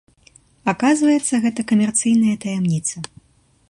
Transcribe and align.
Аказваецца, 0.73 1.41
гэта 1.45 1.59
камерцыйная 1.73 2.35
таямніца! 2.47 2.95